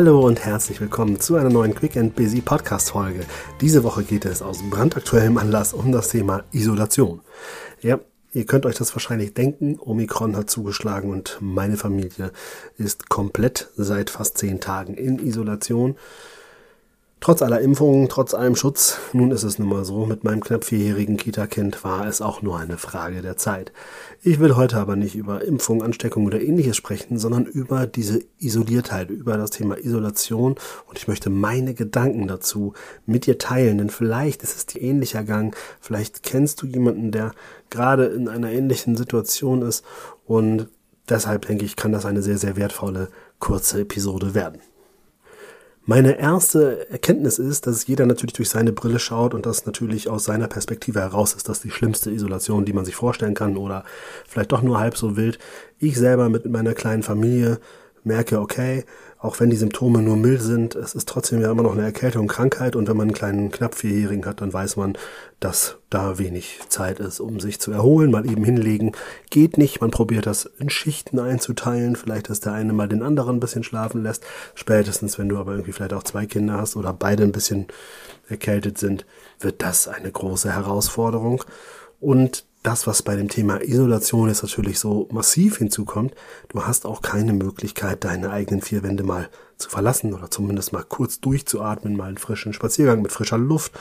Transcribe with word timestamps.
Hallo 0.00 0.26
und 0.26 0.42
herzlich 0.42 0.80
willkommen 0.80 1.20
zu 1.20 1.36
einer 1.36 1.50
neuen 1.50 1.74
Quick 1.74 1.98
and 1.98 2.16
Busy 2.16 2.40
Podcast 2.40 2.92
Folge. 2.92 3.26
Diese 3.60 3.84
Woche 3.84 4.02
geht 4.02 4.24
es 4.24 4.40
aus 4.40 4.62
brandaktuellem 4.70 5.36
Anlass 5.36 5.74
um 5.74 5.92
das 5.92 6.08
Thema 6.08 6.42
Isolation. 6.52 7.20
Ja, 7.82 8.00
ihr 8.32 8.46
könnt 8.46 8.64
euch 8.64 8.76
das 8.76 8.94
wahrscheinlich 8.94 9.34
denken. 9.34 9.78
Omikron 9.78 10.38
hat 10.38 10.48
zugeschlagen 10.48 11.10
und 11.10 11.36
meine 11.42 11.76
Familie 11.76 12.32
ist 12.78 13.10
komplett 13.10 13.68
seit 13.76 14.08
fast 14.08 14.38
zehn 14.38 14.58
Tagen 14.58 14.94
in 14.94 15.18
Isolation. 15.18 15.96
Trotz 17.22 17.42
aller 17.42 17.60
Impfungen, 17.60 18.08
trotz 18.08 18.32
allem 18.32 18.56
Schutz, 18.56 18.96
nun 19.12 19.30
ist 19.30 19.42
es 19.42 19.58
nun 19.58 19.68
mal 19.68 19.84
so, 19.84 20.06
mit 20.06 20.24
meinem 20.24 20.40
knapp 20.40 20.64
vierjährigen 20.64 21.18
Kita-Kind 21.18 21.84
war 21.84 22.06
es 22.06 22.22
auch 22.22 22.40
nur 22.40 22.58
eine 22.58 22.78
Frage 22.78 23.20
der 23.20 23.36
Zeit. 23.36 23.72
Ich 24.22 24.40
will 24.40 24.56
heute 24.56 24.78
aber 24.78 24.96
nicht 24.96 25.16
über 25.16 25.44
Impfung, 25.44 25.82
Ansteckung 25.82 26.24
oder 26.24 26.40
ähnliches 26.40 26.78
sprechen, 26.78 27.18
sondern 27.18 27.44
über 27.44 27.86
diese 27.86 28.20
Isoliertheit, 28.38 29.10
über 29.10 29.36
das 29.36 29.50
Thema 29.50 29.76
Isolation 29.76 30.54
und 30.88 30.96
ich 30.96 31.08
möchte 31.08 31.28
meine 31.28 31.74
Gedanken 31.74 32.26
dazu 32.26 32.72
mit 33.04 33.26
dir 33.26 33.36
teilen, 33.36 33.76
denn 33.76 33.90
vielleicht 33.90 34.42
ist 34.42 34.56
es 34.56 34.64
die 34.64 34.80
ähnlicher 34.80 35.22
Gang, 35.22 35.54
vielleicht 35.78 36.22
kennst 36.22 36.62
du 36.62 36.66
jemanden, 36.66 37.12
der 37.12 37.32
gerade 37.68 38.06
in 38.06 38.28
einer 38.28 38.50
ähnlichen 38.50 38.96
Situation 38.96 39.60
ist 39.60 39.84
und 40.24 40.68
deshalb 41.06 41.48
denke 41.48 41.66
ich, 41.66 41.76
kann 41.76 41.92
das 41.92 42.06
eine 42.06 42.22
sehr, 42.22 42.38
sehr 42.38 42.56
wertvolle 42.56 43.10
kurze 43.38 43.82
Episode 43.82 44.34
werden. 44.34 44.62
Meine 45.86 46.18
erste 46.18 46.90
Erkenntnis 46.90 47.38
ist, 47.38 47.66
dass 47.66 47.86
jeder 47.86 48.04
natürlich 48.04 48.34
durch 48.34 48.50
seine 48.50 48.72
Brille 48.72 48.98
schaut 48.98 49.32
und 49.32 49.46
das 49.46 49.64
natürlich 49.64 50.08
aus 50.08 50.24
seiner 50.24 50.46
Perspektive 50.46 51.00
heraus 51.00 51.32
ist 51.32 51.48
das 51.48 51.62
die 51.62 51.70
schlimmste 51.70 52.10
Isolation, 52.10 52.66
die 52.66 52.74
man 52.74 52.84
sich 52.84 52.94
vorstellen 52.94 53.34
kann 53.34 53.56
oder 53.56 53.84
vielleicht 54.26 54.52
doch 54.52 54.62
nur 54.62 54.78
halb 54.78 54.96
so 54.96 55.16
wild. 55.16 55.38
Ich 55.78 55.96
selber 55.96 56.28
mit 56.28 56.44
meiner 56.44 56.74
kleinen 56.74 57.02
Familie 57.02 57.60
merke, 58.04 58.40
okay, 58.40 58.84
auch 59.22 59.38
wenn 59.38 59.50
die 59.50 59.56
Symptome 59.56 60.00
nur 60.00 60.16
mild 60.16 60.40
sind, 60.40 60.74
es 60.74 60.94
ist 60.94 61.06
trotzdem 61.06 61.42
ja 61.42 61.50
immer 61.50 61.62
noch 61.62 61.72
eine 61.72 61.82
Erkältung, 61.82 62.26
Krankheit. 62.26 62.74
Und 62.74 62.88
wenn 62.88 62.96
man 62.96 63.08
einen 63.08 63.14
kleinen 63.14 63.50
knapp 63.50 63.74
Vierjährigen 63.74 64.24
hat, 64.24 64.40
dann 64.40 64.50
weiß 64.50 64.76
man, 64.76 64.96
dass 65.40 65.76
da 65.90 66.18
wenig 66.18 66.60
Zeit 66.68 67.00
ist, 67.00 67.20
um 67.20 67.38
sich 67.38 67.60
zu 67.60 67.70
erholen, 67.70 68.10
mal 68.10 68.24
eben 68.24 68.44
hinlegen. 68.44 68.92
Geht 69.28 69.58
nicht, 69.58 69.82
man 69.82 69.90
probiert 69.90 70.24
das 70.24 70.46
in 70.58 70.70
Schichten 70.70 71.18
einzuteilen, 71.18 71.96
vielleicht 71.96 72.30
dass 72.30 72.40
der 72.40 72.54
eine 72.54 72.72
mal 72.72 72.88
den 72.88 73.02
anderen 73.02 73.36
ein 73.36 73.40
bisschen 73.40 73.62
schlafen 73.62 74.02
lässt, 74.02 74.24
spätestens 74.54 75.18
wenn 75.18 75.28
du 75.28 75.36
aber 75.36 75.52
irgendwie 75.52 75.72
vielleicht 75.72 75.92
auch 75.92 76.02
zwei 76.02 76.24
Kinder 76.24 76.56
hast 76.56 76.76
oder 76.76 76.94
beide 76.94 77.22
ein 77.22 77.32
bisschen 77.32 77.66
erkältet 78.26 78.78
sind, 78.78 79.04
wird 79.38 79.60
das 79.60 79.86
eine 79.86 80.10
große 80.10 80.50
Herausforderung. 80.50 81.44
Und 82.00 82.46
das, 82.62 82.86
was 82.86 83.02
bei 83.02 83.16
dem 83.16 83.28
Thema 83.28 83.62
Isolation 83.62 84.28
jetzt 84.28 84.42
natürlich 84.42 84.78
so 84.78 85.08
massiv 85.10 85.58
hinzukommt, 85.58 86.14
du 86.48 86.64
hast 86.66 86.84
auch 86.84 87.00
keine 87.00 87.32
Möglichkeit, 87.32 88.04
deine 88.04 88.30
eigenen 88.30 88.60
vier 88.60 88.82
Wände 88.82 89.02
mal 89.02 89.28
zu 89.56 89.70
verlassen 89.70 90.12
oder 90.12 90.30
zumindest 90.30 90.72
mal 90.72 90.84
kurz 90.84 91.20
durchzuatmen, 91.20 91.96
mal 91.96 92.08
einen 92.08 92.18
frischen 92.18 92.52
Spaziergang 92.52 93.00
mit 93.00 93.12
frischer 93.12 93.38
Luft 93.38 93.72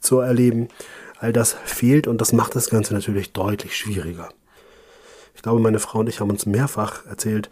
zu 0.00 0.18
erleben. 0.18 0.68
All 1.18 1.32
das 1.32 1.56
fehlt 1.64 2.06
und 2.06 2.20
das 2.20 2.32
macht 2.32 2.54
das 2.54 2.70
Ganze 2.70 2.94
natürlich 2.94 3.32
deutlich 3.32 3.76
schwieriger. 3.76 4.28
Ich 5.34 5.42
glaube, 5.42 5.60
meine 5.60 5.78
Frau 5.78 6.00
und 6.00 6.08
ich 6.08 6.20
haben 6.20 6.30
uns 6.30 6.46
mehrfach 6.46 7.06
erzählt, 7.06 7.50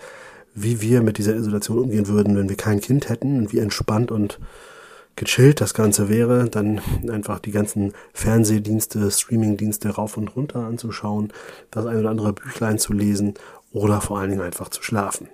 wie 0.54 0.80
wir 0.80 1.02
mit 1.02 1.18
dieser 1.18 1.34
Isolation 1.34 1.78
umgehen 1.78 2.08
würden, 2.08 2.36
wenn 2.36 2.48
wir 2.48 2.56
kein 2.56 2.80
Kind 2.80 3.08
hätten 3.08 3.38
und 3.38 3.52
wie 3.52 3.58
entspannt 3.58 4.10
und 4.10 4.38
gechillt 5.20 5.60
das 5.60 5.74
Ganze 5.74 6.08
wäre, 6.08 6.48
dann 6.48 6.80
einfach 7.10 7.40
die 7.40 7.50
ganzen 7.50 7.92
Fernsehdienste, 8.14 9.10
Streamingdienste 9.10 9.90
rauf 9.90 10.16
und 10.16 10.34
runter 10.34 10.64
anzuschauen, 10.64 11.30
das 11.70 11.84
ein 11.84 11.98
oder 11.98 12.08
andere 12.08 12.32
Büchlein 12.32 12.78
zu 12.78 12.94
lesen 12.94 13.34
oder 13.70 14.00
vor 14.00 14.18
allen 14.18 14.30
Dingen 14.30 14.40
einfach 14.40 14.70
zu 14.70 14.82
schlafen. 14.82 15.28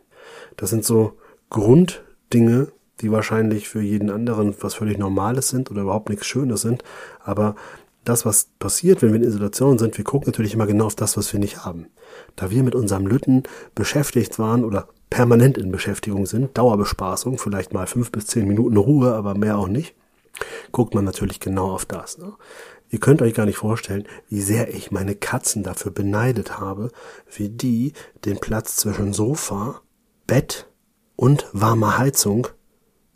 Das 0.56 0.70
sind 0.70 0.84
so 0.84 1.16
Grunddinge, 1.50 2.72
die 3.00 3.12
wahrscheinlich 3.12 3.68
für 3.68 3.80
jeden 3.80 4.10
anderen 4.10 4.56
was 4.60 4.74
völlig 4.74 4.98
Normales 4.98 5.48
sind 5.48 5.70
oder 5.70 5.82
überhaupt 5.82 6.08
nichts 6.08 6.26
Schönes 6.26 6.62
sind, 6.62 6.82
aber 7.22 7.54
das, 8.04 8.26
was 8.26 8.48
passiert, 8.58 9.02
wenn 9.02 9.12
wir 9.12 9.20
in 9.20 9.26
Isolation 9.26 9.78
sind, 9.78 9.98
wir 9.98 10.04
gucken 10.04 10.26
natürlich 10.26 10.54
immer 10.54 10.66
genau 10.66 10.86
auf 10.86 10.94
das, 10.96 11.16
was 11.16 11.32
wir 11.32 11.38
nicht 11.38 11.64
haben. 11.64 11.86
Da 12.34 12.50
wir 12.50 12.62
mit 12.64 12.74
unserem 12.74 13.06
Lütten 13.06 13.44
beschäftigt 13.74 14.38
waren 14.38 14.64
oder 14.64 14.88
permanent 15.10 15.58
in 15.58 15.70
Beschäftigung 15.70 16.26
sind, 16.26 16.56
Dauerbespaßung, 16.56 17.38
vielleicht 17.38 17.72
mal 17.72 17.86
fünf 17.86 18.10
bis 18.10 18.26
zehn 18.26 18.46
Minuten 18.46 18.76
Ruhe, 18.76 19.14
aber 19.14 19.34
mehr 19.34 19.58
auch 19.58 19.68
nicht, 19.68 19.94
guckt 20.72 20.94
man 20.94 21.04
natürlich 21.04 21.40
genau 21.40 21.70
auf 21.70 21.84
das. 21.84 22.18
Ne? 22.18 22.32
Ihr 22.88 23.00
könnt 23.00 23.22
euch 23.22 23.34
gar 23.34 23.46
nicht 23.46 23.58
vorstellen, 23.58 24.06
wie 24.28 24.40
sehr 24.40 24.72
ich 24.72 24.90
meine 24.90 25.14
Katzen 25.14 25.62
dafür 25.62 25.90
beneidet 25.90 26.58
habe, 26.58 26.90
wie 27.34 27.48
die 27.48 27.92
den 28.24 28.38
Platz 28.38 28.76
zwischen 28.76 29.12
Sofa, 29.12 29.80
Bett 30.26 30.68
und 31.16 31.46
warmer 31.52 31.98
Heizung 31.98 32.48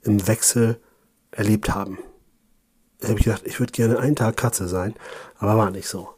im 0.02 0.26
Wechsel 0.26 0.80
erlebt 1.30 1.74
haben. 1.74 1.98
Da 3.00 3.08
habe 3.08 3.18
ich 3.18 3.24
gedacht, 3.24 3.42
ich 3.46 3.60
würde 3.60 3.72
gerne 3.72 3.98
einen 3.98 4.16
Tag 4.16 4.36
Katze 4.36 4.68
sein, 4.68 4.94
aber 5.38 5.56
war 5.56 5.70
nicht 5.70 5.88
so. 5.88 6.10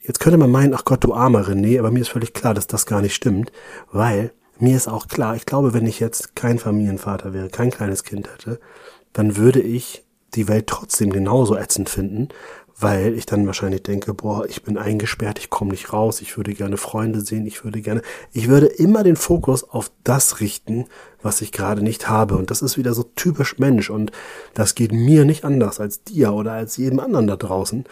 Jetzt 0.00 0.20
könnte 0.20 0.38
man 0.38 0.50
meinen, 0.50 0.74
ach 0.74 0.84
Gott, 0.84 1.04
du 1.04 1.12
armer 1.12 1.48
René, 1.48 1.78
aber 1.78 1.90
mir 1.90 2.00
ist 2.00 2.08
völlig 2.08 2.32
klar, 2.32 2.54
dass 2.54 2.66
das 2.66 2.86
gar 2.86 3.02
nicht 3.02 3.14
stimmt, 3.14 3.52
weil 3.90 4.32
mir 4.60 4.76
ist 4.76 4.88
auch 4.88 5.08
klar, 5.08 5.36
ich 5.36 5.46
glaube, 5.46 5.72
wenn 5.72 5.86
ich 5.86 6.00
jetzt 6.00 6.34
kein 6.36 6.58
Familienvater 6.58 7.32
wäre, 7.32 7.48
kein 7.48 7.70
kleines 7.70 8.04
Kind 8.04 8.28
hätte, 8.32 8.60
dann 9.12 9.36
würde 9.36 9.60
ich 9.60 10.04
die 10.34 10.48
Welt 10.48 10.66
trotzdem 10.66 11.10
genauso 11.10 11.56
ätzend 11.56 11.88
finden, 11.88 12.28
weil 12.80 13.14
ich 13.14 13.26
dann 13.26 13.46
wahrscheinlich 13.46 13.82
denke, 13.82 14.14
boah, 14.14 14.46
ich 14.46 14.62
bin 14.62 14.78
eingesperrt, 14.78 15.38
ich 15.38 15.50
komme 15.50 15.72
nicht 15.72 15.92
raus, 15.92 16.20
ich 16.20 16.36
würde 16.36 16.54
gerne 16.54 16.76
Freunde 16.76 17.20
sehen, 17.20 17.46
ich 17.46 17.64
würde 17.64 17.80
gerne, 17.80 18.02
ich 18.32 18.48
würde 18.48 18.66
immer 18.66 19.02
den 19.02 19.16
Fokus 19.16 19.64
auf 19.64 19.90
das 20.04 20.40
richten, 20.40 20.86
was 21.20 21.40
ich 21.40 21.50
gerade 21.50 21.82
nicht 21.82 22.08
habe. 22.08 22.36
Und 22.36 22.50
das 22.50 22.62
ist 22.62 22.78
wieder 22.78 22.94
so 22.94 23.02
typisch 23.02 23.58
Mensch 23.58 23.90
und 23.90 24.12
das 24.54 24.76
geht 24.76 24.92
mir 24.92 25.24
nicht 25.24 25.44
anders 25.44 25.80
als 25.80 26.04
dir 26.04 26.32
oder 26.32 26.52
als 26.52 26.76
jedem 26.76 27.00
anderen 27.00 27.26
da 27.26 27.36
draußen. 27.36 27.84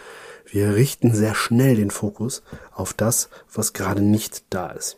Wir 0.45 0.75
richten 0.75 1.13
sehr 1.13 1.35
schnell 1.35 1.75
den 1.75 1.91
Fokus 1.91 2.41
auf 2.73 2.93
das, 2.93 3.29
was 3.53 3.73
gerade 3.73 4.01
nicht 4.01 4.45
da 4.49 4.69
ist. 4.69 4.97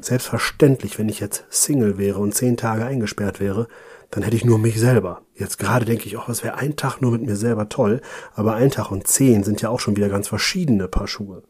Selbstverständlich, 0.00 0.98
wenn 0.98 1.08
ich 1.08 1.20
jetzt 1.20 1.44
Single 1.50 1.98
wäre 1.98 2.18
und 2.18 2.34
zehn 2.34 2.56
Tage 2.56 2.84
eingesperrt 2.84 3.40
wäre, 3.40 3.68
dann 4.10 4.22
hätte 4.22 4.36
ich 4.36 4.44
nur 4.44 4.58
mich 4.58 4.78
selber. 4.78 5.22
Jetzt 5.34 5.58
gerade 5.58 5.84
denke 5.84 6.06
ich, 6.06 6.16
auch, 6.16 6.28
was 6.28 6.44
wäre 6.44 6.56
ein 6.56 6.76
Tag 6.76 7.00
nur 7.00 7.12
mit 7.12 7.22
mir 7.22 7.36
selber 7.36 7.68
toll, 7.68 8.00
aber 8.34 8.54
ein 8.54 8.70
Tag 8.70 8.90
und 8.90 9.06
zehn 9.06 9.42
sind 9.42 9.62
ja 9.62 9.68
auch 9.68 9.80
schon 9.80 9.96
wieder 9.96 10.08
ganz 10.08 10.28
verschiedene 10.28 10.88
Paar 10.88 11.08
Schuhe. 11.08 11.42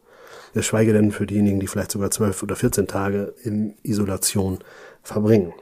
Geschweige 0.53 0.93
denn 0.93 1.11
für 1.11 1.27
diejenigen, 1.27 1.59
die 1.59 1.67
vielleicht 1.67 1.91
sogar 1.91 2.09
zwölf 2.09 2.41
oder 2.41 2.55
vierzehn 2.55 2.87
Tage 2.87 3.35
in 3.43 3.75
Isolation 3.83 4.59
verbringen. 5.03 5.53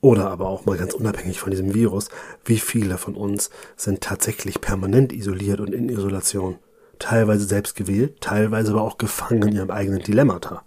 Oder 0.00 0.30
aber 0.30 0.48
auch 0.48 0.66
mal 0.66 0.76
ganz 0.76 0.94
unabhängig 0.94 1.40
von 1.40 1.50
diesem 1.50 1.74
Virus, 1.74 2.08
wie 2.44 2.58
viele 2.58 2.98
von 2.98 3.14
uns 3.14 3.50
sind 3.76 4.02
tatsächlich 4.02 4.60
permanent 4.60 5.12
isoliert 5.12 5.60
und 5.60 5.74
in 5.74 5.88
Isolation. 5.88 6.58
Teilweise 6.98 7.44
selbst 7.44 7.76
gewählt, 7.76 8.20
teilweise 8.20 8.72
aber 8.72 8.82
auch 8.82 8.98
gefangen 8.98 9.42
in 9.48 9.56
ihrem 9.56 9.70
eigenen 9.70 10.02
Dilemmata. 10.02 10.65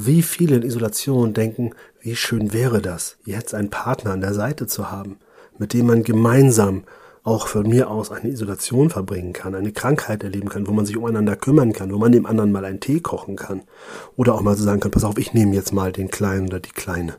Wie 0.00 0.22
viele 0.22 0.54
in 0.54 0.62
Isolation 0.62 1.34
denken, 1.34 1.72
wie 2.00 2.14
schön 2.14 2.52
wäre 2.52 2.80
das, 2.80 3.16
jetzt 3.24 3.52
einen 3.52 3.68
Partner 3.68 4.12
an 4.12 4.20
der 4.20 4.32
Seite 4.32 4.68
zu 4.68 4.92
haben, 4.92 5.18
mit 5.58 5.72
dem 5.72 5.86
man 5.86 6.04
gemeinsam 6.04 6.84
auch 7.24 7.48
von 7.48 7.68
mir 7.68 7.90
aus 7.90 8.12
eine 8.12 8.30
Isolation 8.30 8.90
verbringen 8.90 9.32
kann, 9.32 9.56
eine 9.56 9.72
Krankheit 9.72 10.22
erleben 10.22 10.50
kann, 10.50 10.68
wo 10.68 10.72
man 10.72 10.86
sich 10.86 10.96
umeinander 10.96 11.34
kümmern 11.34 11.72
kann, 11.72 11.92
wo 11.92 11.98
man 11.98 12.12
dem 12.12 12.26
anderen 12.26 12.52
mal 12.52 12.64
einen 12.64 12.78
Tee 12.78 13.00
kochen 13.00 13.34
kann. 13.34 13.62
Oder 14.14 14.36
auch 14.36 14.40
mal 14.40 14.56
so 14.56 14.62
sagen 14.62 14.78
kann, 14.78 14.92
pass 14.92 15.02
auf, 15.02 15.18
ich 15.18 15.34
nehme 15.34 15.56
jetzt 15.56 15.72
mal 15.72 15.90
den 15.90 16.12
Kleinen 16.12 16.46
oder 16.46 16.60
die 16.60 16.70
Kleine. 16.70 17.16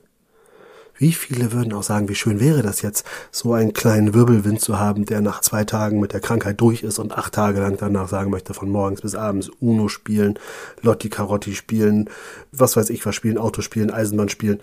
Wie 1.00 1.14
viele 1.14 1.54
würden 1.54 1.72
auch 1.72 1.84
sagen, 1.84 2.10
wie 2.10 2.16
schön 2.16 2.42
wäre 2.42 2.62
das 2.62 2.82
jetzt, 2.82 3.06
so 3.32 3.54
einen 3.54 3.72
kleinen 3.72 4.14
Wirbelwind 4.14 4.60
zu 4.60 4.80
haben, 4.80 5.06
der 5.06 5.22
nach 5.22 5.40
zwei 5.40 5.64
Tagen 5.64 6.02
mit 6.02 6.12
der 6.12 6.20
Krankheit 6.20 6.60
durch 6.60 6.84
ist 6.84 7.00
und 7.00 7.18
acht 7.18 7.34
Tage 7.34 7.62
lang 7.62 7.78
danach 7.78 8.10
sagen 8.10 8.30
möchte, 8.30 8.54
von 8.54 8.70
morgens 8.70 9.00
bis 9.00 9.16
abends 9.16 9.48
Uno 9.62 9.88
spielen, 9.88 10.38
Lotti 10.82 11.08
Carotti 11.08 11.56
spielen, 11.56 12.10
was 12.52 12.76
weiß 12.76 12.90
ich 12.90 13.06
was 13.06 13.16
spielen, 13.16 13.38
Auto 13.38 13.62
spielen, 13.62 13.92
Eisenbahn 13.92 14.28
spielen, 14.28 14.60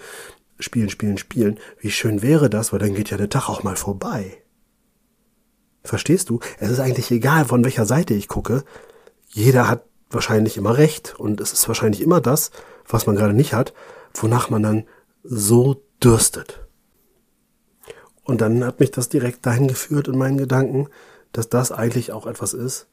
spielen, 0.60 0.90
spielen, 0.90 1.16
spielen. 1.16 1.58
Wie 1.81 1.90
schön 1.90 2.20
wäre 2.20 2.50
das, 2.50 2.70
weil 2.70 2.81
dann 2.81 2.94
geht 2.94 3.08
ja 3.08 3.16
der 3.16 3.31
Tag 3.31 3.49
auch 3.49 3.62
mal 3.62 3.76
vorbei. 3.76 4.37
Verstehst 5.84 6.28
du? 6.28 6.40
Es 6.58 6.70
ist 6.70 6.81
eigentlich 6.81 7.10
egal, 7.10 7.46
von 7.46 7.64
welcher 7.64 7.87
Seite 7.87 8.12
ich 8.12 8.28
gucke. 8.28 8.62
Jeder 9.28 9.70
hat 9.70 9.84
wahrscheinlich 10.10 10.58
immer 10.58 10.76
recht 10.76 11.14
und 11.16 11.40
es 11.40 11.55
ist 11.55 11.66
wahrscheinlich 11.66 12.02
immer 12.02 12.20
das, 12.20 12.50
was 12.87 13.06
man 13.06 13.16
gerade 13.16 13.32
nicht 13.32 13.55
hat, 13.55 13.72
wonach 14.12 14.50
man 14.50 14.62
dann 14.62 14.84
so 15.22 15.82
dürstet. 16.02 16.66
Und 18.25 18.40
dann 18.40 18.64
hat 18.64 18.81
mich 18.81 18.90
das 18.90 19.08
direkt 19.08 19.46
dahin 19.46 19.69
geführt 19.69 20.08
in 20.08 20.19
meinen 20.19 20.38
Gedanken, 20.38 20.88
dass 21.32 21.48
das 21.48 21.70
eigentlich 21.70 22.12
auch 22.12 22.26
etwas 22.26 22.54
ist, 22.54 22.87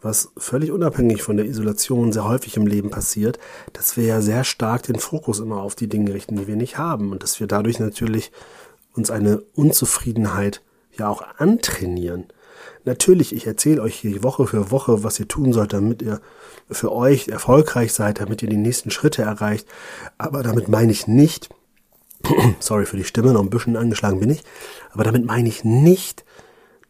was 0.00 0.30
völlig 0.36 0.70
unabhängig 0.70 1.22
von 1.22 1.36
der 1.36 1.46
Isolation 1.46 2.12
sehr 2.12 2.28
häufig 2.28 2.56
im 2.56 2.66
Leben 2.66 2.90
passiert, 2.90 3.38
dass 3.72 3.96
wir 3.96 4.04
ja 4.04 4.20
sehr 4.20 4.44
stark 4.44 4.84
den 4.84 4.98
Fokus 4.98 5.40
immer 5.40 5.62
auf 5.62 5.74
die 5.74 5.88
Dinge 5.88 6.14
richten, 6.14 6.36
die 6.36 6.46
wir 6.46 6.56
nicht 6.56 6.78
haben 6.78 7.10
und 7.10 7.22
dass 7.22 7.40
wir 7.40 7.46
dadurch 7.46 7.80
natürlich 7.80 8.30
uns 8.94 9.10
eine 9.10 9.40
Unzufriedenheit 9.54 10.62
ja 10.96 11.08
auch 11.08 11.22
antrainieren. 11.38 12.26
Natürlich, 12.84 13.34
ich 13.34 13.46
erzähle 13.46 13.82
euch 13.82 13.96
hier 13.96 14.22
Woche 14.22 14.46
für 14.46 14.70
Woche, 14.70 15.02
was 15.02 15.18
ihr 15.18 15.26
tun 15.26 15.52
sollt, 15.52 15.72
damit 15.72 16.02
ihr 16.02 16.20
für 16.70 16.92
euch 16.92 17.28
erfolgreich 17.28 17.92
seid, 17.92 18.20
damit 18.20 18.42
ihr 18.42 18.48
die 18.48 18.56
nächsten 18.56 18.90
Schritte 18.90 19.22
erreicht, 19.22 19.66
aber 20.18 20.42
damit 20.42 20.68
meine 20.68 20.92
ich 20.92 21.08
nicht, 21.08 21.48
sorry 22.60 22.86
für 22.86 22.96
die 22.96 23.04
Stimme, 23.04 23.32
noch 23.32 23.42
ein 23.42 23.50
bisschen 23.50 23.76
angeschlagen 23.76 24.20
bin 24.20 24.30
ich, 24.30 24.42
aber 24.92 25.04
damit 25.04 25.24
meine 25.24 25.48
ich 25.48 25.64
nicht, 25.64 26.24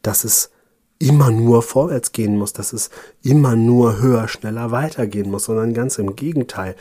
dass 0.03 0.25
es 0.25 0.51
immer 0.99 1.31
nur 1.31 1.63
vorwärts 1.63 2.13
gehen 2.13 2.39
muss, 2.39 2.53
dass 2.53 2.73
es 2.73 2.91
immer 3.23 3.57
nur 3.57 4.01
höher, 4.01 4.29
schneller 4.29 4.71
weitergehen 4.71 5.31
muss, 5.31 5.45
sondern 5.45 5.75
ganz 5.75 5.99
im 5.99 6.17
Gegenteil, 6.17 6.75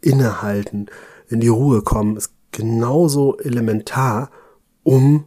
innehalten, 0.00 0.86
in 1.28 1.40
die 1.40 1.48
Ruhe 1.48 1.82
kommen, 1.82 2.16
ist 2.16 2.32
genauso 2.52 3.36
elementar, 3.38 4.30
um 4.82 5.24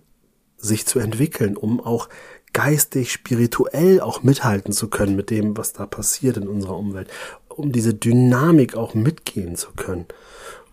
sich 0.57 0.85
zu 0.87 0.99
entwickeln, 0.99 1.57
um 1.57 1.79
auch 1.79 2.09
geistig, 2.53 3.11
spirituell 3.11 4.01
auch 4.01 4.23
mithalten 4.23 4.73
zu 4.73 4.89
können 4.89 5.15
mit 5.15 5.29
dem, 5.29 5.57
was 5.57 5.73
da 5.73 5.85
passiert 5.85 6.37
in 6.37 6.47
unserer 6.47 6.77
Umwelt, 6.77 7.09
um 7.47 7.71
diese 7.71 7.93
Dynamik 7.93 8.75
auch 8.75 8.93
mitgehen 8.93 9.55
zu 9.55 9.71
können. 9.75 10.05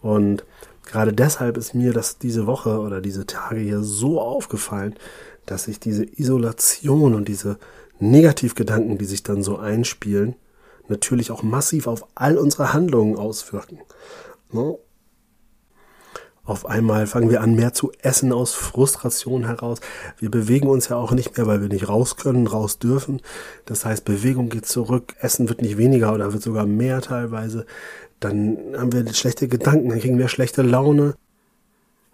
Und 0.00 0.44
gerade 0.88 1.12
deshalb 1.12 1.56
ist 1.56 1.74
mir 1.74 1.92
das 1.92 2.18
diese 2.18 2.46
Woche 2.46 2.80
oder 2.80 3.00
diese 3.00 3.26
Tage 3.26 3.60
hier 3.60 3.82
so 3.82 4.20
aufgefallen, 4.20 4.94
dass 5.46 5.64
sich 5.64 5.78
diese 5.78 6.04
Isolation 6.04 7.14
und 7.14 7.28
diese 7.28 7.58
Negativgedanken, 8.00 8.98
die 8.98 9.04
sich 9.04 9.22
dann 9.22 9.42
so 9.42 9.58
einspielen, 9.58 10.34
natürlich 10.88 11.30
auch 11.30 11.42
massiv 11.42 11.86
auf 11.86 12.06
all 12.14 12.38
unsere 12.38 12.72
Handlungen 12.72 13.16
auswirken. 13.16 13.78
Ne? 14.50 14.76
Auf 16.48 16.64
einmal 16.64 17.06
fangen 17.06 17.28
wir 17.28 17.42
an, 17.42 17.56
mehr 17.56 17.74
zu 17.74 17.92
essen 18.00 18.32
aus 18.32 18.54
Frustration 18.54 19.44
heraus. 19.44 19.80
Wir 20.16 20.30
bewegen 20.30 20.68
uns 20.68 20.88
ja 20.88 20.96
auch 20.96 21.12
nicht 21.12 21.36
mehr, 21.36 21.46
weil 21.46 21.60
wir 21.60 21.68
nicht 21.68 21.90
raus 21.90 22.16
können, 22.16 22.46
raus 22.46 22.78
dürfen. 22.78 23.20
Das 23.66 23.84
heißt, 23.84 24.06
Bewegung 24.06 24.48
geht 24.48 24.64
zurück, 24.64 25.14
Essen 25.20 25.50
wird 25.50 25.60
nicht 25.60 25.76
weniger 25.76 26.14
oder 26.14 26.32
wird 26.32 26.42
sogar 26.42 26.64
mehr 26.64 27.02
teilweise. 27.02 27.66
Dann 28.20 28.58
haben 28.76 28.92
wir 28.92 29.06
schlechte 29.14 29.48
Gedanken, 29.48 29.88
dann 29.88 30.00
kriegen 30.00 30.18
wir 30.18 30.28
schlechte 30.28 30.62
Laune. 30.62 31.14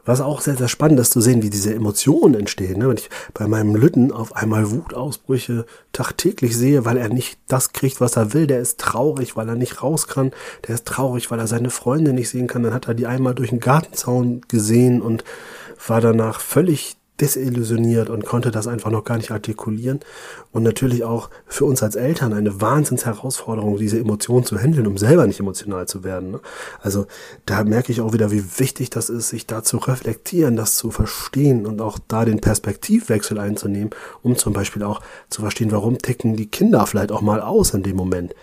Was 0.07 0.21
auch 0.21 0.43
sehr, 0.43 0.57
sehr 0.57 0.69
spannend 0.69 1.01
ist 1.01 1.13
zu 1.13 1.23
sehen, 1.23 1.43
wie 1.43 1.49
diese 1.49 1.75
Emotionen 1.75 2.35
entstehen. 2.35 2.79
Ne? 2.79 2.91
Wenn 2.91 2.99
ich 2.99 3.09
bei 3.33 3.47
meinem 3.47 3.75
Lütten 3.75 4.13
auf 4.13 4.37
einmal 4.37 4.71
Wutausbrüche 4.71 5.65
tagtäglich 5.93 6.55
sehe, 6.57 6.85
weil 6.85 6.99
er 6.99 7.09
nicht 7.09 7.39
das 7.49 7.73
kriegt, 7.73 8.03
was 8.03 8.17
er 8.17 8.35
will, 8.35 8.47
der 8.47 8.61
ist 8.61 8.79
traurig, 8.79 9.35
weil 9.35 9.49
er 9.49 9.55
nicht 9.55 9.83
raus 9.83 10.07
kann, 10.07 10.33
der 10.69 10.75
ist 10.75 10.87
traurig, 10.87 11.31
weil 11.31 11.39
er 11.39 11.47
seine 11.47 11.71
Freunde 11.71 12.13
nicht 12.13 12.29
sehen 12.29 12.49
kann, 12.49 12.63
dann 12.63 12.75
hat 12.75 12.87
er 12.87 12.93
die 12.93 13.07
einmal 13.07 13.35
durch 13.35 13.49
den 13.49 13.61
Gartenzaun 13.61 14.43
gesehen 14.49 15.01
und 15.01 15.25
war 15.87 16.03
danach 16.03 16.41
völlig 16.41 16.99
desillusioniert 17.21 18.11
und 18.11 18.25
konnte 18.25 18.51
das 18.51 18.67
einfach 18.67 18.91
noch 18.91 19.05
gar 19.05 19.17
nicht 19.17 19.31
artikulieren. 19.31 20.01
Und 20.51 20.65
natürlich 20.65 21.05
auch 21.05 21.31
für 21.47 21.65
uns 21.65 21.83
als 21.83 21.95
Eltern 21.95 22.33
eine 22.33 22.61
Wahnsinnsherausforderung, 22.61 23.77
diese 23.77 24.01
Emotionen 24.01 24.45
zu 24.45 24.59
handeln, 24.59 24.87
um 24.87 24.99
selber 24.99 25.27
nicht 25.27 25.39
emotional 25.39 25.87
zu 25.87 26.03
werden. 26.03 26.33
Ne? 26.33 26.41
Also 26.81 27.07
da 27.47 27.63
merke 27.63 27.93
ich 27.93 28.01
auch 28.01 28.13
wieder, 28.13 28.33
wie 28.33 28.45
wichtig 28.59 28.91
das 28.91 29.11
ist, 29.11 29.29
sich 29.29 29.47
da 29.47 29.63
zu 29.63 29.77
reflektieren, 29.77 30.57
das 30.57 30.75
zu 30.75 30.91
verstehen 30.91 31.67
und 31.67 31.81
auch 31.81 31.99
da 32.09 32.25
den 32.25 32.41
Perspektivwechsel 32.41 33.39
einzunehmen, 33.39 33.91
um 34.23 34.37
zum 34.37 34.53
Beispiel 34.53 34.83
auch 34.83 35.01
zu 35.31 35.43
verstehen, 35.43 35.71
warum 35.71 35.99
ticken 35.99 36.37
die 36.37 36.47
Kinder 36.47 36.85
vielleicht 36.87 37.13
auch 37.13 37.23
mal 37.23 37.41
aus 37.41 37.75
in 37.75 37.85
dem 37.85 37.97
Moment 37.97 38.35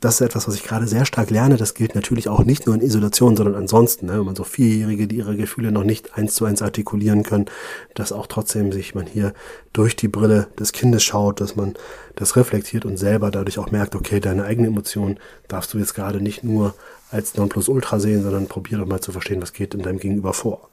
das 0.00 0.16
ist 0.16 0.20
etwas, 0.20 0.46
was 0.46 0.54
ich 0.54 0.62
gerade 0.62 0.86
sehr 0.86 1.04
stark 1.04 1.30
lerne. 1.30 1.56
Das 1.56 1.74
gilt 1.74 1.96
natürlich 1.96 2.28
auch 2.28 2.44
nicht 2.44 2.66
nur 2.66 2.74
in 2.76 2.82
Isolation, 2.82 3.36
sondern 3.36 3.56
ansonsten. 3.56 4.06
Ne? 4.06 4.18
Wenn 4.18 4.26
man 4.26 4.36
so 4.36 4.44
Vierjährige, 4.44 5.08
die 5.08 5.16
ihre 5.16 5.36
Gefühle 5.36 5.72
noch 5.72 5.82
nicht 5.82 6.16
eins 6.16 6.36
zu 6.36 6.44
eins 6.44 6.62
artikulieren 6.62 7.24
können, 7.24 7.46
dass 7.94 8.12
auch 8.12 8.28
trotzdem 8.28 8.70
sich 8.70 8.94
man 8.94 9.06
hier 9.06 9.32
durch 9.72 9.96
die 9.96 10.06
Brille 10.06 10.46
des 10.58 10.70
Kindes 10.72 11.02
schaut, 11.02 11.40
dass 11.40 11.56
man 11.56 11.74
das 12.14 12.36
reflektiert 12.36 12.84
und 12.84 12.96
selber 12.96 13.32
dadurch 13.32 13.58
auch 13.58 13.72
merkt, 13.72 13.96
okay, 13.96 14.20
deine 14.20 14.44
eigene 14.44 14.68
Emotion 14.68 15.18
darfst 15.48 15.74
du 15.74 15.78
jetzt 15.78 15.94
gerade 15.94 16.20
nicht 16.20 16.44
nur 16.44 16.74
als 17.10 17.34
Nonplusultra 17.34 17.98
sehen, 17.98 18.22
sondern 18.22 18.46
probier 18.46 18.78
doch 18.78 18.86
mal 18.86 19.00
zu 19.00 19.10
verstehen, 19.10 19.42
was 19.42 19.52
geht 19.52 19.74
in 19.74 19.82
deinem 19.82 19.98
Gegenüber 19.98 20.32
vor. 20.32 20.68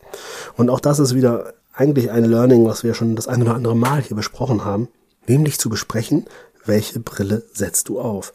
Und 0.55 0.69
auch 0.69 0.79
das 0.79 0.99
ist 0.99 1.15
wieder 1.15 1.53
eigentlich 1.73 2.11
ein 2.11 2.25
Learning, 2.25 2.65
was 2.65 2.83
wir 2.83 2.93
schon 2.93 3.15
das 3.15 3.27
ein 3.27 3.41
oder 3.41 3.55
andere 3.55 3.75
Mal 3.75 4.01
hier 4.01 4.15
besprochen 4.15 4.63
haben, 4.63 4.87
nämlich 5.27 5.59
zu 5.59 5.69
besprechen, 5.69 6.25
welche 6.65 6.99
Brille 6.99 7.43
setzt 7.53 7.89
du 7.89 7.99
auf? 7.99 8.33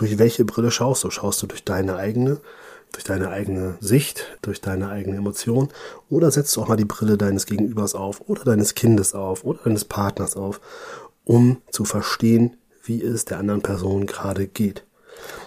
Durch 0.00 0.18
welche 0.18 0.46
Brille 0.46 0.70
schaust 0.70 1.04
du? 1.04 1.10
Schaust 1.10 1.42
du 1.42 1.46
durch 1.46 1.62
deine 1.62 1.96
eigene, 1.96 2.40
durch 2.92 3.04
deine 3.04 3.28
eigene 3.28 3.76
Sicht, 3.80 4.38
durch 4.40 4.62
deine 4.62 4.88
eigene 4.88 5.18
Emotion 5.18 5.68
oder 6.08 6.30
setzt 6.30 6.56
du 6.56 6.62
auch 6.62 6.68
mal 6.68 6.76
die 6.76 6.86
Brille 6.86 7.18
deines 7.18 7.44
Gegenübers 7.44 7.94
auf 7.94 8.22
oder 8.26 8.44
deines 8.44 8.74
Kindes 8.74 9.14
auf 9.14 9.44
oder 9.44 9.60
deines 9.62 9.84
Partners 9.84 10.38
auf, 10.38 10.62
um 11.24 11.58
zu 11.70 11.84
verstehen, 11.84 12.56
wie 12.82 13.02
es 13.02 13.26
der 13.26 13.38
anderen 13.38 13.60
Person 13.60 14.06
gerade 14.06 14.46
geht. 14.46 14.86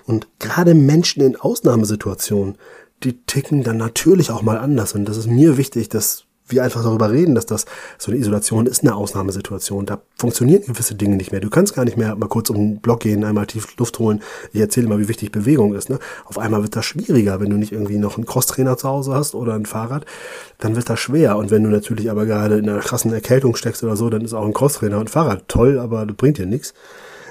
Und 0.06 0.28
gerade 0.38 0.76
Menschen 0.76 1.24
in 1.24 1.36
Ausnahmesituationen, 1.36 2.60
die 3.02 3.26
ticken 3.26 3.64
dann 3.64 3.78
natürlich 3.78 4.30
auch 4.30 4.44
mal 4.44 4.60
anders. 4.60 4.94
Und 4.94 5.06
das 5.06 5.18
ist 5.18 5.28
mir 5.28 5.58
wichtig, 5.58 5.90
dass 5.90 6.26
wir 6.48 6.64
einfach 6.64 6.84
darüber 6.84 7.12
reden, 7.12 7.36
dass 7.36 7.46
das 7.46 7.66
so 7.98 8.12
eine 8.12 8.20
Isolation 8.20 8.66
ist 8.66 8.84
eine 8.84 8.96
Ausnahmesituation. 8.96 9.86
Da 9.86 10.02
funktionieren 10.16 10.64
gewisse 10.66 10.96
Dinge 10.96 11.16
nicht 11.16 11.32
mehr. 11.32 11.42
Du 11.42 11.50
kannst 11.50 11.74
gar 11.74 11.86
nicht 11.86 11.98
mehr 11.98 12.16
mal 12.16 12.28
kurz 12.28 12.50
um 12.50 12.58
den 12.58 12.80
Block 12.80 13.02
gehen, 13.02 13.24
einmal 13.24 13.48
tief 13.48 13.78
Luft 13.78 14.00
holen. 14.00 14.22
Ich 14.52 14.60
erzähle 14.60 14.88
mal, 14.88 15.00
wie 15.00 15.08
wichtig 15.08 15.32
Bewegung 15.32 15.74
ist. 15.74 15.90
Ne? 15.90 16.00
Auf 16.26 16.38
einmal 16.38 16.62
wird 16.62 16.76
das 16.76 16.86
schwieriger, 16.86 17.40
wenn 17.40 17.50
du 17.50 17.58
nicht 17.58 17.72
irgendwie 17.72 17.98
noch 17.98 18.18
einen 18.18 18.26
Crosstrainer 18.26 18.78
zu 18.78 18.88
Hause 18.88 19.14
hast 19.14 19.36
oder 19.36 19.54
ein 19.54 19.66
Fahrrad, 19.66 20.06
dann 20.60 20.76
wird 20.76 20.90
das 20.90 21.00
schwer. 21.00 21.38
Und 21.38 21.52
wenn 21.52 21.64
du 21.64 21.70
natürlich 21.70 22.12
aber 22.12 22.26
gerade 22.26 22.58
in 22.58 22.70
einer 22.70 22.80
krassen 22.80 23.14
Erkältung 23.14 23.56
steckst 23.56 23.84
oder 23.84 23.96
so, 23.96 24.10
dann 24.10 24.24
ist 24.24 24.34
auch 24.34 24.46
ein 24.46 24.54
Crosstrainer 24.54 25.00
und 25.00 25.10
Fahrrad 25.10 25.48
toll, 25.48 25.80
aber 25.80 26.06
das 26.06 26.16
bringt 26.18 26.38
dir 26.38 26.46
nichts. 26.46 26.74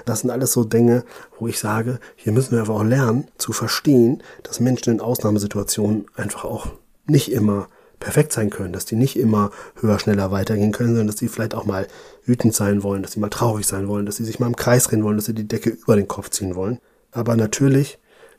Das 0.04 0.20
sind 0.20 0.30
alles 0.30 0.52
so 0.52 0.64
Dinge, 0.64 1.04
wo 1.38 1.46
ich 1.46 1.58
sage, 1.58 2.00
hier 2.16 2.32
müssen 2.32 2.52
wir 2.52 2.60
einfach 2.60 2.74
auch 2.74 2.84
lernen 2.84 3.28
zu 3.38 3.52
verstehen, 3.52 4.22
dass 4.42 4.58
Menschen 4.58 4.94
in 4.94 5.00
Ausnahmesituationen 5.00 6.06
einfach 6.16 6.44
auch 6.44 6.66
nicht 7.06 7.30
immer 7.30 7.68
perfekt 8.02 8.32
sein 8.32 8.50
können, 8.50 8.72
dass 8.72 8.84
die 8.84 8.96
nicht 8.96 9.16
immer 9.16 9.50
höher, 9.80 9.98
schneller 9.98 10.30
weitergehen 10.30 10.72
können, 10.72 10.90
sondern 10.90 11.06
dass 11.06 11.16
die 11.16 11.28
vielleicht 11.28 11.54
auch 11.54 11.64
mal 11.64 11.86
wütend 12.24 12.54
sein 12.54 12.82
wollen, 12.82 13.02
dass 13.02 13.12
sie 13.12 13.20
mal 13.20 13.30
traurig 13.30 13.66
sein 13.66 13.88
wollen, 13.88 14.06
dass 14.06 14.16
sie 14.16 14.24
sich 14.24 14.40
mal 14.40 14.48
im 14.48 14.56
Kreis 14.56 14.84
drehen 14.84 15.04
wollen, 15.04 15.16
dass 15.16 15.26
sie 15.26 15.34
die 15.34 15.48
Decke 15.48 15.70
über 15.70 15.96
den 15.96 16.08
Kopf 16.08 16.30
ziehen 16.30 16.54
wollen. 16.54 16.78
Aber 17.12 17.36
natürlich 17.36 17.98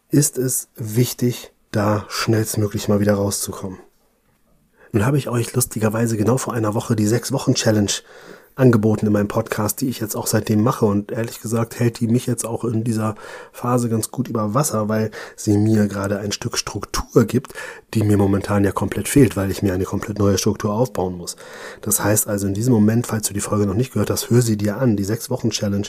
ist 0.09 0.37
es 0.37 0.67
wichtig, 0.75 1.53
da 1.71 2.05
schnellstmöglich 2.09 2.87
mal 2.87 2.99
wieder 2.99 3.13
rauszukommen. 3.13 3.79
Nun 4.91 5.05
habe 5.05 5.17
ich 5.17 5.27
euch 5.29 5.53
lustigerweise 5.53 6.17
genau 6.17 6.37
vor 6.37 6.53
einer 6.53 6.75
Woche 6.75 6.95
die 6.95 7.07
sechs 7.07 7.31
Wochen 7.31 7.55
Challenge 7.55 7.91
angeboten 8.55 9.07
in 9.07 9.13
meinem 9.13 9.27
Podcast, 9.27 9.81
die 9.81 9.89
ich 9.89 9.99
jetzt 9.99 10.15
auch 10.15 10.27
seitdem 10.27 10.61
mache. 10.61 10.85
Und 10.85 11.11
ehrlich 11.11 11.41
gesagt 11.41 11.79
hält 11.79 11.99
die 11.99 12.07
mich 12.07 12.25
jetzt 12.25 12.45
auch 12.45 12.63
in 12.63 12.83
dieser 12.83 13.15
Phase 13.51 13.89
ganz 13.89 14.11
gut 14.11 14.27
über 14.27 14.53
Wasser, 14.53 14.89
weil 14.89 15.11
sie 15.35 15.57
mir 15.57 15.87
gerade 15.87 16.19
ein 16.19 16.31
Stück 16.31 16.57
Struktur 16.57 17.25
gibt, 17.25 17.53
die 17.93 18.03
mir 18.03 18.17
momentan 18.17 18.63
ja 18.63 18.71
komplett 18.71 19.07
fehlt, 19.07 19.35
weil 19.35 19.51
ich 19.51 19.61
mir 19.61 19.73
eine 19.73 19.85
komplett 19.85 20.19
neue 20.19 20.37
Struktur 20.37 20.73
aufbauen 20.73 21.17
muss. 21.17 21.35
Das 21.81 22.03
heißt 22.03 22.27
also 22.27 22.47
in 22.47 22.53
diesem 22.53 22.73
Moment, 22.73 23.07
falls 23.07 23.27
du 23.27 23.33
die 23.33 23.41
Folge 23.41 23.65
noch 23.65 23.75
nicht 23.75 23.93
gehört 23.93 24.09
hast, 24.09 24.29
hör 24.29 24.41
sie 24.41 24.57
dir 24.57 24.77
an. 24.77 24.97
Die 24.97 25.03
sechs 25.03 25.29
Wochen 25.29 25.49
Challenge 25.49 25.87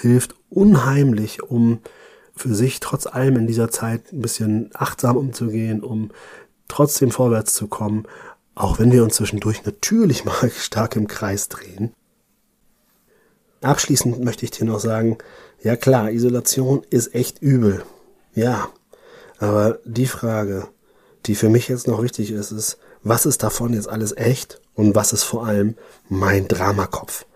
hilft 0.00 0.34
unheimlich, 0.50 1.42
um 1.42 1.80
für 2.34 2.54
sich 2.54 2.80
trotz 2.80 3.06
allem 3.06 3.36
in 3.36 3.46
dieser 3.46 3.70
Zeit 3.70 4.12
ein 4.12 4.22
bisschen 4.22 4.70
achtsam 4.72 5.16
umzugehen, 5.16 5.82
um 5.82 6.10
trotzdem 6.68 7.10
vorwärts 7.10 7.54
zu 7.54 7.66
kommen, 7.66 8.06
auch 8.54 8.78
wenn 8.78 8.92
wir 8.92 9.04
uns 9.04 9.16
zwischendurch 9.16 9.64
natürlich 9.64 10.24
mal 10.24 10.50
stark 10.50 10.96
im 10.96 11.08
Kreis 11.08 11.48
drehen. 11.48 11.92
Abschließend 13.60 14.22
möchte 14.24 14.44
ich 14.44 14.50
dir 14.52 14.64
noch 14.64 14.80
sagen, 14.80 15.18
ja 15.62 15.76
klar, 15.76 16.10
Isolation 16.10 16.82
ist 16.90 17.14
echt 17.14 17.42
übel. 17.42 17.82
Ja, 18.34 18.68
aber 19.38 19.78
die 19.84 20.06
Frage, 20.06 20.68
die 21.26 21.34
für 21.34 21.48
mich 21.48 21.68
jetzt 21.68 21.88
noch 21.88 22.02
wichtig 22.02 22.30
ist, 22.30 22.52
ist, 22.52 22.78
was 23.02 23.26
ist 23.26 23.42
davon 23.42 23.74
jetzt 23.74 23.88
alles 23.88 24.16
echt 24.16 24.60
und 24.74 24.94
was 24.94 25.12
ist 25.12 25.24
vor 25.24 25.46
allem 25.46 25.74
mein 26.08 26.46
Dramakopf? 26.48 27.26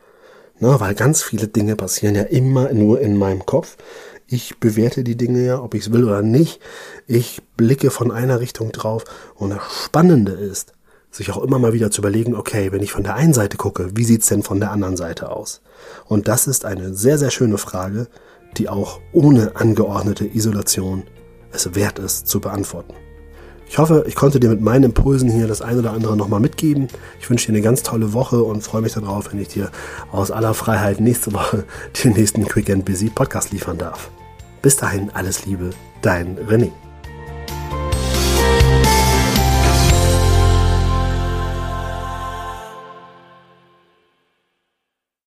Na, 0.59 0.79
weil 0.79 0.95
ganz 0.95 1.23
viele 1.23 1.49
Dinge 1.49 1.75
passieren 1.75 2.15
ja 2.15 2.23
immer 2.23 2.73
nur 2.73 3.01
in 3.01 3.17
meinem 3.17 3.45
Kopf. 3.45 3.77
Ich 4.29 4.59
bewerte 4.61 5.03
die 5.03 5.17
Dinge 5.17 5.45
ja, 5.45 5.61
ob 5.61 5.75
ich 5.75 5.83
es 5.83 5.93
will 5.93 6.05
oder 6.05 6.23
nicht. 6.23 6.61
Ich 7.09 7.43
blicke 7.57 7.91
von 7.91 8.13
einer 8.13 8.39
Richtung 8.39 8.71
drauf 8.71 9.05
und 9.35 9.51
das 9.51 9.63
Spannende 9.85 10.33
ist, 10.33 10.73
sich 11.13 11.31
auch 11.31 11.43
immer 11.43 11.59
mal 11.59 11.73
wieder 11.73 11.91
zu 11.91 12.01
überlegen, 12.01 12.35
okay, 12.35 12.73
wenn 12.73 12.83
ich 12.83 12.91
von 12.91 13.05
der 13.05 13.15
einen 13.15 13.35
Seite 13.35 13.57
gucke, 13.57 13.91
wie 13.95 14.05
sieht's 14.05 14.27
denn 14.27 14.43
von 14.43 14.59
der 14.59 14.73
anderen 14.73 14.97
Seite 14.97 15.31
aus? 15.31 15.61
Und 16.07 16.27
das 16.27 16.47
ist 16.47 16.65
eine 16.65 16.95
sehr, 16.95 17.19
sehr 17.19 17.31
schöne 17.31 17.59
Frage, 17.59 18.09
die 18.57 18.69
auch 18.69 19.01
ohne 19.13 19.53
angeordnete 19.55 20.27
Isolation 20.27 21.05
es 21.53 21.75
wert 21.75 21.99
ist 21.99 22.27
zu 22.27 22.41
beantworten. 22.41 22.95
Ich 23.69 23.79
hoffe, 23.79 24.05
ich 24.07 24.17
konnte 24.17 24.39
dir 24.39 24.51
mit 24.51 24.61
meinen 24.61 24.85
Impulsen 24.85 25.31
hier 25.31 25.47
das 25.47 25.63
eine 25.63 25.79
oder 25.79 25.93
andere 25.93 26.17
nochmal 26.17 26.41
mitgeben. 26.41 26.89
Ich 27.21 27.31
wünsche 27.31 27.47
dir 27.47 27.53
eine 27.53 27.63
ganz 27.63 27.83
tolle 27.83 28.13
Woche 28.13 28.43
und 28.43 28.63
freue 28.63 28.83
mich 28.83 28.93
darauf, 28.93 29.33
wenn 29.33 29.41
ich 29.41 29.49
dir 29.49 29.71
aus 30.11 30.31
aller 30.31 30.53
Freiheit 30.53 31.01
nächste 31.01 31.33
Woche 31.33 31.65
den 32.05 32.13
nächsten 32.13 32.47
Quick 32.47 32.69
and 32.69 32.85
Busy 32.85 33.09
Podcast 33.09 33.51
liefern 33.51 33.79
darf. 33.79 34.11
Bis 34.61 34.77
dahin 34.77 35.11
alles 35.15 35.47
Liebe, 35.47 35.71
dein 36.03 36.39
René. 36.39 36.71